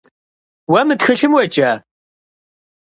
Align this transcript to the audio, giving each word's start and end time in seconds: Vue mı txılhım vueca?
Vue 0.71 0.81
mı 0.87 0.95
txılhım 0.99 1.31
vueca? 1.35 1.71